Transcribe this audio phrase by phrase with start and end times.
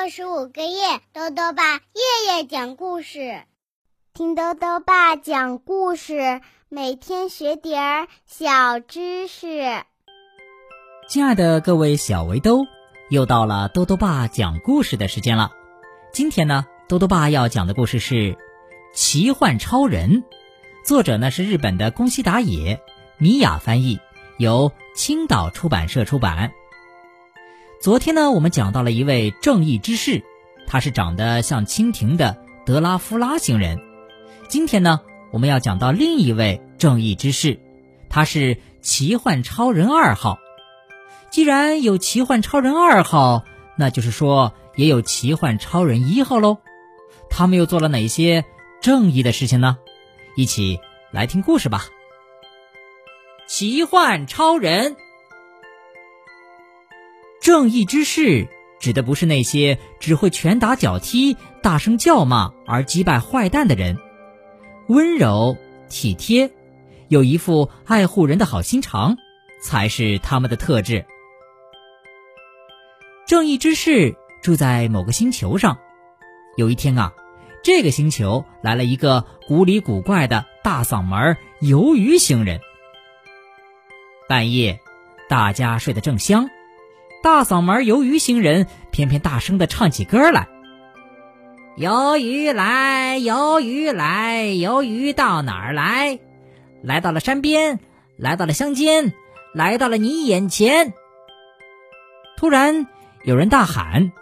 [0.00, 3.42] 六十五个夜，豆豆爸夜夜讲故事，
[4.14, 9.82] 听豆豆爸讲故事，每天学点儿小知识。
[11.08, 12.60] 亲爱的各位小围兜，
[13.10, 15.50] 又到了豆豆爸讲故事的时间了。
[16.12, 18.14] 今天呢，豆豆爸要讲的故事是
[18.94, 20.22] 《奇幻超人》，
[20.84, 22.80] 作者呢是日本的宫西达也，
[23.18, 23.98] 米雅翻译，
[24.38, 26.52] 由青岛出版社出版。
[27.80, 30.24] 昨天呢，我们讲到了一位正义之士，
[30.66, 33.78] 他是长得像蜻蜓的德拉夫拉星人。
[34.48, 37.60] 今天呢，我们要讲到另一位正义之士，
[38.08, 40.38] 他是奇幻超人二号。
[41.30, 43.44] 既然有奇幻超人二号，
[43.76, 46.58] 那就是说也有奇幻超人一号喽。
[47.30, 48.44] 他们又做了哪些
[48.80, 49.78] 正义的事情呢？
[50.34, 50.80] 一起
[51.12, 51.84] 来听故事吧。
[53.46, 54.96] 奇幻超人。
[57.40, 58.48] 正义之士
[58.80, 63.98] 指的不是那些只会拳打脚踢、大声叫骂而击败坏蛋的人，
[64.88, 65.56] 温柔
[65.88, 66.50] 体贴，
[67.08, 69.16] 有一副爱护人的好心肠，
[69.62, 71.06] 才是他们的特质。
[73.26, 75.78] 正义之士住在某个星球上，
[76.56, 77.12] 有一天啊，
[77.62, 82.60] 这个星球来了一个古里古怪的大嗓门鱿鱼星人。
[84.28, 84.80] 半夜，
[85.28, 86.48] 大家睡得正香。
[87.22, 90.48] 大嗓门鱿鱼星人偏偏大声的唱起歌来
[91.76, 96.20] ：“鱿鱼来，鱿鱼来，鱿鱼到哪儿来？
[96.82, 97.80] 来到了山边，
[98.16, 99.12] 来到了乡间，
[99.52, 100.92] 来到了你眼前。”
[102.38, 102.86] 突然
[103.24, 104.12] 有人大喊：“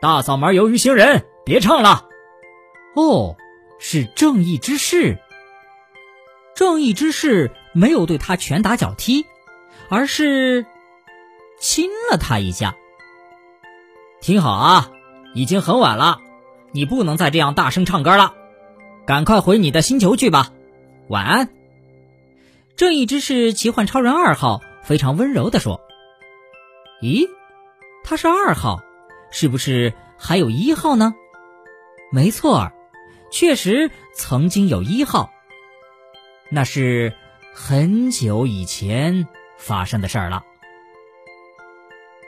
[0.00, 2.08] 大嗓门鱿鱼星人，别唱了！”
[2.96, 3.36] 哦，
[3.78, 5.18] 是正义之士。
[6.54, 9.26] 正义之士没有对他拳打脚踢，
[9.90, 10.64] 而是。
[11.58, 12.76] 亲了他一下。
[14.20, 14.90] 听好啊，
[15.34, 16.18] 已经很晚了，
[16.72, 18.34] 你不能再这样大声唱歌了，
[19.06, 20.50] 赶快回你的星球去吧，
[21.08, 21.50] 晚安。
[22.76, 25.80] 正义之士奇幻超人二号非常温柔的说
[27.02, 27.28] ：“咦，
[28.02, 28.80] 他是二号，
[29.30, 31.14] 是不是还有一号呢？”
[32.10, 32.72] 没错，
[33.30, 35.30] 确实曾经有一号，
[36.50, 37.12] 那是
[37.52, 39.28] 很久以前
[39.58, 40.44] 发生的事儿了。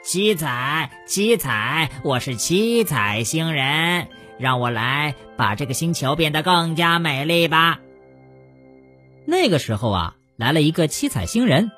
[0.07, 4.07] 七彩，七彩，我是七彩星人，
[4.39, 7.79] 让我来把这个星球变得更加美丽吧。
[9.25, 11.71] 那个时候啊，来了一个七彩星人，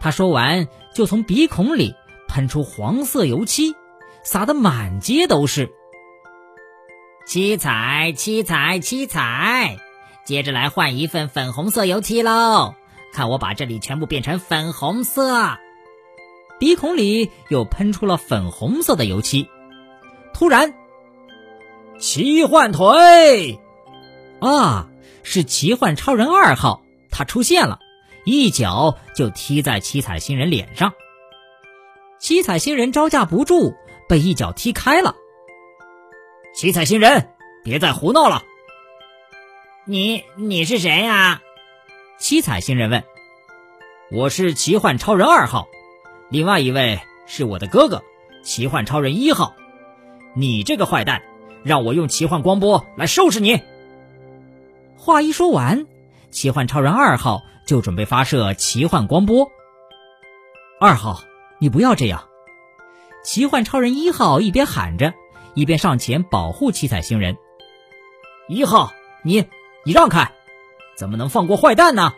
[0.00, 0.66] 他说完
[0.96, 1.94] 就从鼻孔里
[2.26, 3.76] 喷出黄色油漆，
[4.24, 5.70] 撒得满街都是。
[7.24, 9.78] 七彩，七彩，七彩，
[10.24, 12.74] 接着来换一份粉红色油漆喽，
[13.12, 15.56] 看我把这里全部变成粉红色。
[16.60, 19.48] 鼻孔里又喷出了粉红色的油漆，
[20.34, 20.74] 突然，
[21.98, 23.58] 奇幻腿，
[24.40, 24.90] 啊，
[25.22, 27.78] 是奇幻超人二号，他出现了，
[28.26, 30.92] 一脚就踢在七彩星人脸上。
[32.18, 33.74] 七彩星人招架不住，
[34.06, 35.16] 被一脚踢开了。
[36.54, 37.30] 七彩星人，
[37.64, 38.42] 别再胡闹了！
[39.86, 41.40] 你你是谁呀？
[42.18, 43.02] 七彩星人问。
[44.12, 45.66] 我是奇幻超人二号。
[46.30, 48.02] 另外一位是我的哥哥，
[48.44, 49.54] 奇幻超人一号。
[50.34, 51.22] 你这个坏蛋，
[51.64, 53.60] 让我用奇幻光波来收拾你！
[54.96, 55.86] 话一说完，
[56.30, 59.50] 奇幻超人二号就准备发射奇幻光波。
[60.80, 61.20] 二号，
[61.58, 62.28] 你不要这样！
[63.24, 65.12] 奇幻超人一号一边喊着，
[65.54, 67.36] 一边上前保护七彩星人。
[68.48, 68.92] 一号，
[69.24, 69.44] 你
[69.84, 70.30] 你让开！
[70.96, 72.14] 怎么能放过坏蛋呢？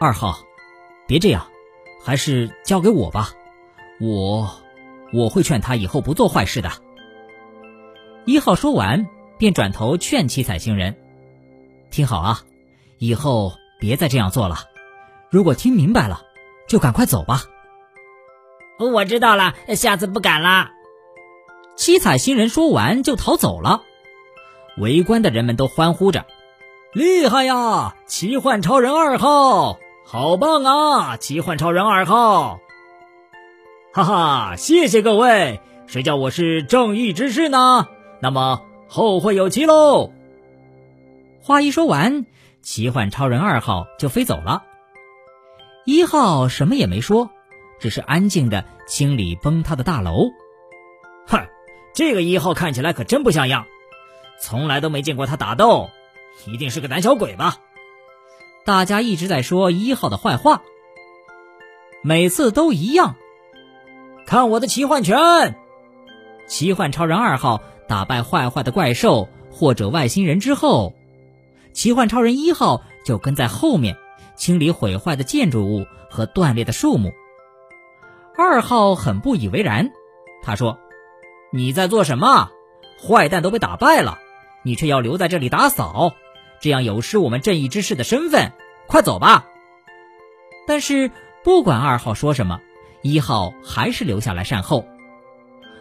[0.00, 0.38] 二号，
[1.06, 1.48] 别这样。
[2.02, 3.30] 还是交给我吧，
[4.00, 4.50] 我
[5.12, 6.70] 我会劝他以后不做坏事的。
[8.24, 10.96] 一号说完，便转头劝七彩星人
[11.90, 12.42] ：“听好啊，
[12.98, 14.58] 以后别再这样做了。
[15.30, 16.22] 如果听明白了，
[16.66, 17.42] 就赶快走吧。”
[18.78, 20.70] 我知道了，下次不敢了。
[21.76, 23.82] 七彩星人说完就逃走了。
[24.76, 26.26] 围观的人们都欢呼着
[26.94, 29.78] ：“厉害呀，奇幻超人二号！”
[30.10, 31.16] 好棒啊！
[31.18, 32.60] 奇幻超人二号，
[33.92, 34.56] 哈哈！
[34.56, 37.86] 谢谢各位，谁叫我是正义之士呢？
[38.22, 40.14] 那么后会有期喽。
[41.42, 42.24] 话一说完，
[42.62, 44.62] 奇幻超人二号就飞走了。
[45.84, 47.28] 一号什么也没说，
[47.78, 50.30] 只是安静的清理崩塌的大楼。
[51.26, 51.46] 哼，
[51.92, 53.66] 这个一号看起来可真不像样，
[54.40, 55.90] 从来都没见过他打斗，
[56.46, 57.58] 一定是个胆小鬼吧。
[58.64, 60.62] 大家一直在说一号的坏话，
[62.02, 63.16] 每次都一样。
[64.26, 65.58] 看我的奇幻拳！
[66.46, 70.94] 奇幻超人二号打败坏坏的怪兽或者外星人之后，
[71.72, 73.96] 奇幻超人一号就跟在后面
[74.36, 77.12] 清理毁坏的建筑物和断裂的树木。
[78.36, 79.90] 二号很不以为然，
[80.42, 80.78] 他说
[81.52, 82.50] ：“你在做什么？
[83.00, 84.18] 坏蛋都被打败了，
[84.62, 86.12] 你却要留在这里打扫，
[86.60, 88.52] 这样有失我们正义之士的身份。
[88.86, 89.46] 快走吧！”
[90.66, 91.10] 但是
[91.44, 92.60] 不管二号说什么，
[93.02, 94.86] 一号还是留下来善后，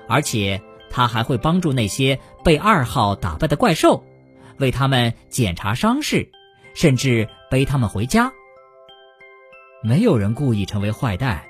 [0.08, 4.04] 而且他还会帮助那些被二号打败的怪兽，
[4.58, 6.30] 为他们检查伤势，
[6.74, 8.32] 甚至背他们回家。
[9.84, 11.44] 没有人故意成为坏蛋。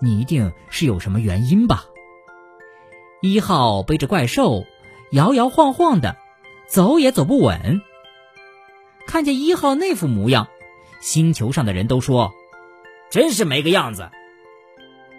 [0.00, 1.84] 你一定是有什么原因吧？
[3.20, 4.64] 一号背着怪兽，
[5.12, 6.16] 摇摇晃晃的，
[6.66, 7.80] 走也走不稳。
[9.12, 10.48] 看见一号那副模样，
[11.02, 12.32] 星球上的人都说
[13.12, 14.08] ：“真是没个样子。”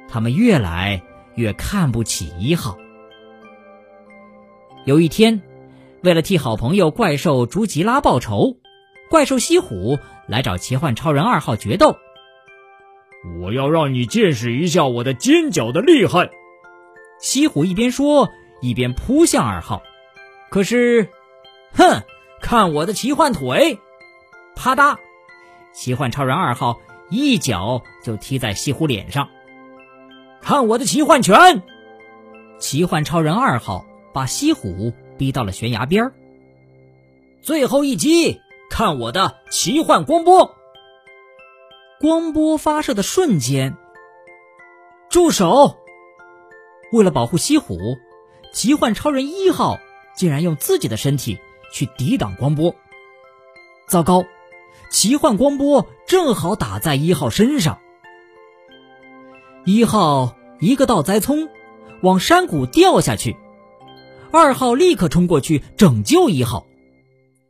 [0.10, 1.04] 他们越来
[1.36, 2.76] 越看不起一号。
[4.86, 5.44] 有一天，
[6.02, 8.58] 为了替好朋友怪兽朱吉拉报仇，
[9.12, 11.96] 怪兽西虎来找奇幻超人二号决斗。
[13.40, 16.32] 我要让你见识一下我的尖角的厉害！
[17.20, 19.84] 西虎一边说，一边扑向二号。
[20.50, 21.10] 可是，
[21.76, 22.02] 哼，
[22.44, 23.80] 看我的奇幻腿！
[24.54, 24.98] 啪嗒，
[25.72, 29.30] 奇幻超人二号一脚就踢在西虎脸上。
[30.42, 31.64] 看我的奇幻拳！
[32.60, 36.12] 奇幻超人二号把西虎逼到了悬崖边
[37.42, 40.54] 最后一击，看我的奇幻光波！
[42.02, 43.78] 光波发射的瞬间，
[45.10, 45.78] 住手！
[46.92, 47.78] 为了保护西虎，
[48.52, 49.80] 奇幻超人一号
[50.14, 51.40] 竟然用自己的身体
[51.74, 52.74] 去抵挡光波。
[53.90, 54.24] 糟糕，
[54.90, 57.80] 奇幻光波正好打在一号身上。
[59.66, 61.50] 一号一个倒栽葱，
[62.02, 63.36] 往山谷掉下去。
[64.32, 66.66] 二号立刻冲过去拯救一号，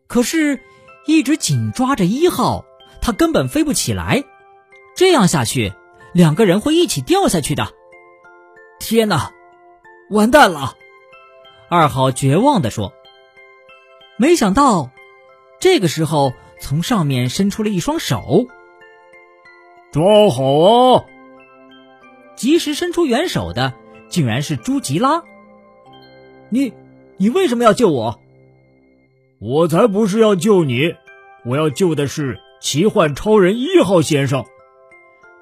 [0.07, 0.59] 可是，
[1.05, 2.65] 一直紧抓着一号，
[3.01, 4.23] 他根本飞不起来。
[4.95, 5.73] 这样下去，
[6.13, 7.67] 两个人会一起掉下去的。
[8.79, 9.31] 天哪，
[10.09, 10.75] 完蛋了！
[11.69, 12.93] 二号绝望地说。
[14.17, 14.91] 没想到，
[15.59, 18.47] 这个时候从上面伸出了一双手。
[19.91, 21.05] 抓好啊！
[22.35, 23.73] 及时伸出援手的，
[24.09, 25.23] 竟然是朱吉拉。
[26.49, 26.73] 你，
[27.17, 28.19] 你为什么要救我？
[29.39, 30.95] 我才不是要救你，
[31.45, 34.45] 我要救的是奇幻超人一号先生。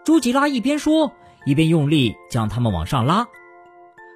[0.03, 1.13] 朱吉拉一边说，
[1.45, 3.27] 一边用力将他们往上拉，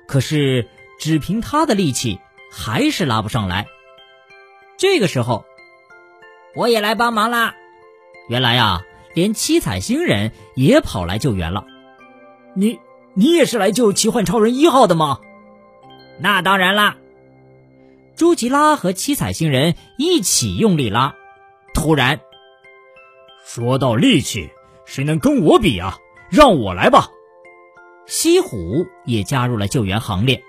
[0.08, 0.68] 可是
[1.00, 2.20] 只凭他的力气
[2.52, 3.68] 还是拉不上来。
[4.78, 5.46] 这个时候，
[6.56, 7.56] 我也来帮忙啦！
[8.28, 8.82] 原来呀，
[9.14, 11.66] 连七彩星人也跑来救援了。
[12.56, 12.80] 你，
[13.14, 15.20] 你也是来救奇幻超人一号的吗？
[16.20, 16.98] 那当然啦！
[18.16, 21.16] 朱吉拉和七彩星人一起用力拉，
[21.74, 22.22] 突然，
[23.46, 24.50] 说到力气。
[24.86, 25.98] 谁能跟我比啊？
[26.30, 27.10] 让我来吧！
[28.06, 30.44] 西虎也加入了救援行列。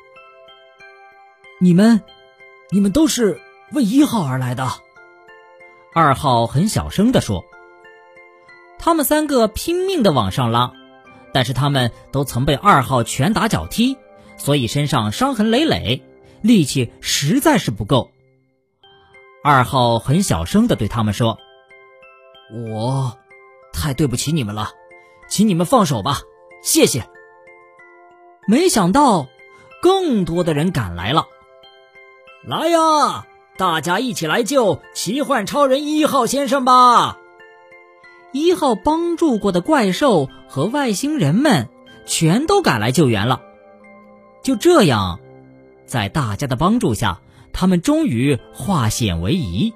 [1.58, 2.02] 你们，
[2.70, 3.40] 你们都是
[3.72, 4.68] 为一号而来的。
[5.94, 7.44] 二号很小声地说
[8.78, 10.72] ：“他们三个拼命的往上拉，
[11.32, 13.96] 但是他们都曾被二号拳打脚踢，
[14.36, 16.02] 所以身上伤痕累累，
[16.42, 18.10] 力气实在是不够。”
[19.42, 21.38] 二号很小声的对他们说
[22.72, 23.16] ：“我。”
[23.78, 24.70] 太对不起你们了，
[25.28, 26.20] 请你们放手吧，
[26.62, 27.06] 谢谢。
[28.48, 29.26] 没想到，
[29.82, 31.26] 更多的人赶来了。
[32.42, 33.26] 来呀，
[33.58, 37.18] 大家一起来救奇幻超人一号先生吧！
[38.32, 41.68] 一号帮助过的怪兽和外星人们
[42.04, 43.40] 全都赶来救援了。
[44.42, 45.20] 就这样，
[45.86, 47.20] 在大家的帮助下，
[47.52, 49.72] 他们终于化险为夷。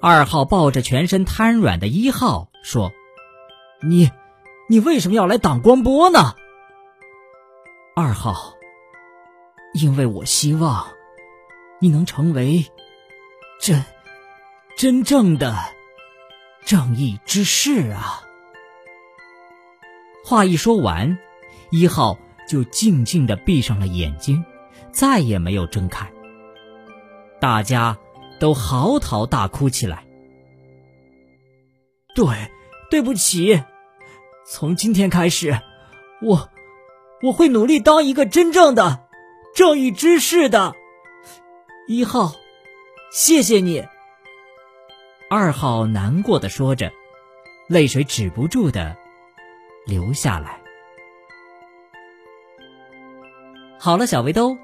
[0.00, 2.92] 二号抱着全身瘫软的一号说
[3.86, 4.10] ：“你，
[4.68, 6.34] 你为什么要来挡光波呢？”
[7.94, 8.54] 二号，
[9.74, 10.86] 因为我希望
[11.84, 12.64] 你能成为
[13.60, 13.84] 真
[14.74, 15.54] 真正的
[16.64, 18.22] 正义之士啊！
[20.24, 21.18] 话一说完，
[21.70, 24.42] 一号就静静的闭上了眼睛，
[24.92, 26.10] 再也没有睁开。
[27.38, 27.98] 大家。
[28.40, 30.04] 都嚎啕大哭起来。
[32.16, 32.26] 对，
[32.90, 33.62] 对不起，
[34.44, 35.60] 从今天开始，
[36.20, 36.50] 我
[37.22, 39.06] 我会努力当一个真正的
[39.54, 40.74] 正义之士的。
[41.86, 42.32] 一号，
[43.12, 43.84] 谢谢你。
[45.28, 46.90] 二号难过的说着，
[47.68, 48.96] 泪水止不住的
[49.84, 50.58] 流下来。
[53.78, 54.56] 好了，小围兜，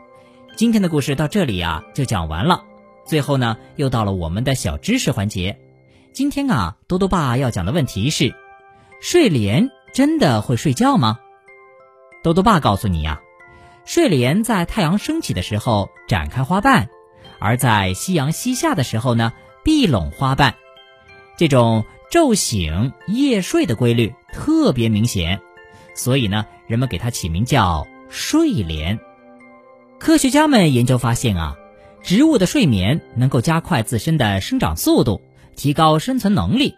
[0.56, 2.64] 今天的故事到这里呀就讲完了。
[3.04, 5.60] 最后呢，又到了我们的小知识环节。
[6.14, 8.34] 今天啊，多多爸要讲的问题是：
[9.02, 11.18] 睡莲真的会睡觉吗？
[12.22, 13.20] 多多爸告诉你呀，
[13.84, 16.88] 睡莲在太阳升起的时候展开花瓣，
[17.40, 19.32] 而在夕阳西下的时候呢，
[19.64, 20.54] 闭拢花瓣。
[21.36, 25.40] 这种昼醒夜睡的规律特别明显，
[25.94, 29.00] 所以呢，人们给它起名叫睡莲。
[29.98, 31.56] 科学家们研究发现啊，
[32.02, 35.20] 植物的睡眠能够加快自身的生长速度，
[35.56, 36.74] 提高生存能力，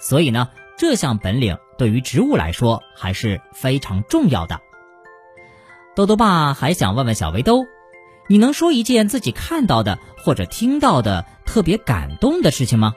[0.00, 4.60] 所以呢，这项本领对于植物来说还是非常重要的。
[5.96, 7.64] 豆豆爸还想问问小围兜，
[8.26, 12.94] 你能说一件自己看到的或者听到的特别感动的事情吗？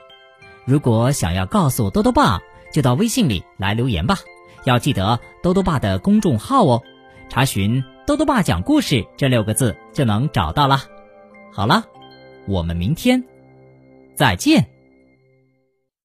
[0.64, 2.40] 如果想要告诉豆豆爸，
[2.72, 4.18] 就到微信里来留言吧，
[4.64, 6.82] 要记得豆豆爸的公众号哦，
[7.28, 7.82] 查询。
[8.06, 10.84] 豆豆爸讲故事这六个字就能找到了。
[11.52, 11.84] 好了，
[12.46, 13.22] 我们明天
[14.14, 14.77] 再见。